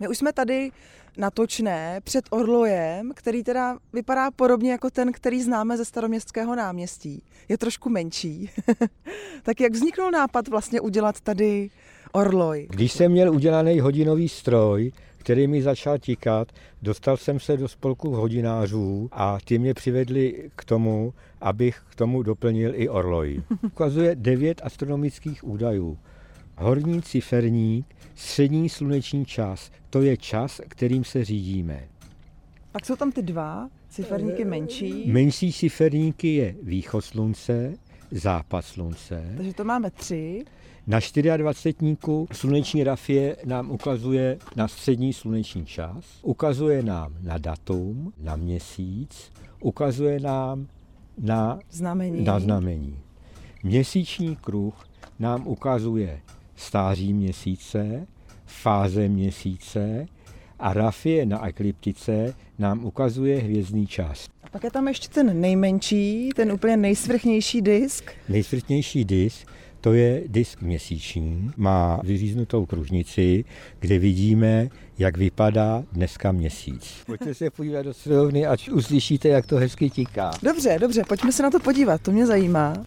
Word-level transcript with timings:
My 0.00 0.08
už 0.08 0.18
jsme 0.18 0.32
tady 0.32 0.70
natočné 1.16 2.00
před 2.04 2.24
Orlojem, 2.30 3.12
který 3.14 3.44
teda 3.44 3.78
vypadá 3.92 4.30
podobně 4.30 4.72
jako 4.72 4.90
ten, 4.90 5.12
který 5.12 5.42
známe 5.42 5.76
ze 5.76 5.84
staroměstského 5.84 6.56
náměstí. 6.56 7.22
Je 7.48 7.58
trošku 7.58 7.90
menší. 7.90 8.50
tak 9.42 9.60
jak 9.60 9.72
vzniknul 9.72 10.10
nápad 10.10 10.48
vlastně 10.48 10.80
udělat 10.80 11.20
tady 11.20 11.70
Orloj? 12.12 12.66
Když 12.70 12.92
jsem 12.92 13.12
měl 13.12 13.34
udělaný 13.34 13.80
hodinový 13.80 14.28
stroj, 14.28 14.92
který 15.16 15.46
mi 15.46 15.62
začal 15.62 15.98
tikat, 15.98 16.52
dostal 16.82 17.16
jsem 17.16 17.40
se 17.40 17.56
do 17.56 17.68
spolku 17.68 18.10
hodinářů 18.10 19.08
a 19.12 19.38
ty 19.44 19.58
mě 19.58 19.74
přivedli 19.74 20.50
k 20.56 20.64
tomu, 20.64 21.14
abych 21.40 21.82
k 21.90 21.94
tomu 21.94 22.22
doplnil 22.22 22.72
i 22.74 22.88
Orloj. 22.88 23.42
Ukazuje 23.62 24.14
devět 24.14 24.60
astronomických 24.64 25.44
údajů. 25.44 25.98
Horní 26.60 27.02
ciferník, 27.02 27.86
střední 28.14 28.68
sluneční 28.68 29.24
čas, 29.26 29.70
to 29.90 30.02
je 30.02 30.16
čas, 30.16 30.60
kterým 30.68 31.04
se 31.04 31.24
řídíme. 31.24 31.88
Pak 32.72 32.86
jsou 32.86 32.96
tam 32.96 33.12
ty 33.12 33.22
dva 33.22 33.68
ciferníky 33.88 34.44
menší. 34.44 35.12
Menší 35.12 35.52
ciferníky 35.52 36.34
je 36.34 36.54
východ 36.62 37.04
slunce, 37.04 37.74
západ 38.10 38.64
slunce. 38.64 39.34
Takže 39.36 39.54
to 39.54 39.64
máme 39.64 39.90
tři. 39.90 40.44
Na 40.86 40.98
24. 41.36 41.96
sluneční 42.32 42.84
rafie 42.84 43.36
nám 43.44 43.70
ukazuje 43.70 44.38
na 44.56 44.68
střední 44.68 45.12
sluneční 45.12 45.66
čas, 45.66 46.04
ukazuje 46.22 46.82
nám 46.82 47.14
na 47.22 47.38
datum, 47.38 48.12
na 48.18 48.36
měsíc, 48.36 49.30
ukazuje 49.60 50.20
nám 50.20 50.66
na 51.18 51.58
znamení. 51.70 52.24
Na 52.24 52.40
znamení. 52.40 52.98
Měsíční 53.62 54.36
kruh 54.36 54.88
nám 55.18 55.46
ukazuje 55.46 56.20
stáří 56.58 57.12
měsíce, 57.12 58.06
fáze 58.46 59.08
měsíce 59.08 60.06
a 60.58 60.72
rafie 60.72 61.26
na 61.26 61.46
ekliptice 61.46 62.34
nám 62.58 62.84
ukazuje 62.84 63.38
hvězdný 63.38 63.86
čas. 63.86 64.28
A 64.42 64.48
pak 64.50 64.64
je 64.64 64.70
tam 64.70 64.88
ještě 64.88 65.08
ten 65.08 65.40
nejmenší, 65.40 66.30
ten 66.36 66.52
úplně 66.52 66.76
nejsvrchnější 66.76 67.62
disk. 67.62 68.12
Nejsvrchnější 68.28 69.04
disk, 69.04 69.46
to 69.80 69.92
je 69.92 70.22
disk 70.26 70.62
měsíční, 70.62 71.50
má 71.56 72.00
vyříznutou 72.04 72.66
kružnici, 72.66 73.44
kde 73.80 73.98
vidíme, 73.98 74.68
jak 74.98 75.16
vypadá 75.16 75.84
dneska 75.92 76.32
měsíc. 76.32 76.94
Pojďte 77.06 77.34
se 77.34 77.50
podívat 77.50 77.82
do 77.82 77.94
strojovny, 77.94 78.46
ať 78.46 78.70
uslyšíte, 78.70 79.28
jak 79.28 79.46
to 79.46 79.56
hezky 79.56 79.90
tiká. 79.90 80.30
Dobře, 80.42 80.78
dobře, 80.80 81.02
pojďme 81.08 81.32
se 81.32 81.42
na 81.42 81.50
to 81.50 81.60
podívat, 81.60 82.00
to 82.00 82.12
mě 82.12 82.26
zajímá. 82.26 82.84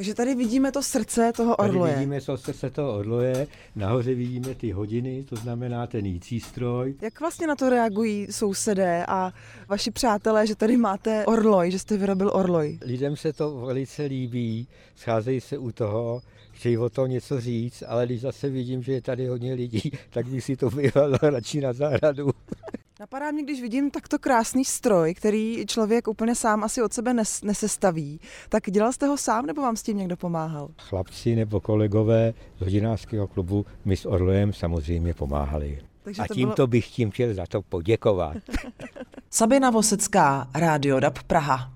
Takže 0.00 0.14
tady 0.14 0.34
vidíme 0.34 0.72
to 0.72 0.82
srdce 0.82 1.32
toho 1.36 1.56
orloje. 1.56 1.92
Tady 1.92 2.00
vidíme 2.04 2.20
to 2.20 2.36
srdce 2.36 2.70
toho 2.70 2.98
orloje, 2.98 3.46
nahoře 3.76 4.14
vidíme 4.14 4.54
ty 4.54 4.72
hodiny, 4.72 5.24
to 5.28 5.36
znamená 5.36 5.86
ten 5.86 6.06
jící 6.06 6.40
stroj. 6.40 6.94
Jak 7.02 7.20
vlastně 7.20 7.46
na 7.46 7.56
to 7.56 7.70
reagují 7.70 8.26
sousedé 8.30 9.04
a 9.08 9.32
vaši 9.68 9.90
přátelé, 9.90 10.46
že 10.46 10.54
tady 10.54 10.76
máte 10.76 11.26
orloj, 11.26 11.70
že 11.70 11.78
jste 11.78 11.96
vyrobil 11.96 12.30
orloj? 12.34 12.78
Lidem 12.82 13.16
se 13.16 13.32
to 13.32 13.56
velice 13.56 14.04
líbí, 14.04 14.68
scházejí 14.96 15.40
se 15.40 15.58
u 15.58 15.72
toho, 15.72 16.22
chtějí 16.52 16.78
o 16.78 16.88
to 16.88 17.06
něco 17.06 17.40
říct, 17.40 17.82
ale 17.86 18.06
když 18.06 18.20
zase 18.20 18.48
vidím, 18.48 18.82
že 18.82 18.92
je 18.92 19.02
tady 19.02 19.26
hodně 19.26 19.54
lidí, 19.54 19.92
tak 20.10 20.26
bych 20.26 20.44
si 20.44 20.56
to 20.56 20.70
vyhledal 20.70 21.30
radši 21.30 21.60
na 21.60 21.72
zahradu. 21.72 22.30
Napadá 23.12 23.30
mě, 23.30 23.42
když 23.42 23.60
vidím 23.60 23.90
takto 23.90 24.18
krásný 24.18 24.64
stroj, 24.64 25.14
který 25.14 25.66
člověk 25.66 26.08
úplně 26.08 26.34
sám 26.34 26.64
asi 26.64 26.82
od 26.82 26.92
sebe 26.92 27.12
nes- 27.14 27.46
nesestaví, 27.46 28.20
tak 28.48 28.70
dělal 28.70 28.92
jste 28.92 29.06
ho 29.06 29.16
sám 29.16 29.46
nebo 29.46 29.62
vám 29.62 29.76
s 29.76 29.82
tím 29.82 29.96
někdo 29.96 30.16
pomáhal? 30.16 30.68
Chlapci 30.78 31.36
nebo 31.36 31.60
kolegové 31.60 32.34
z 32.58 32.60
hodinářského 32.60 33.26
klubu 33.26 33.66
my 33.84 33.96
s 33.96 34.06
Orlojem 34.06 34.52
samozřejmě 34.52 35.14
pomáhali. 35.14 35.78
Takže 36.02 36.22
A 36.22 36.26
tímto 36.34 36.54
bylo... 36.54 36.66
bych 36.66 36.86
tím 36.86 37.10
chtěl 37.10 37.34
za 37.34 37.46
to 37.46 37.62
poděkovat. 37.62 38.36
Sabina 39.30 39.70
Vosecká, 39.70 40.48
Rádio 40.54 41.00
DAB 41.00 41.22
Praha. 41.22 41.68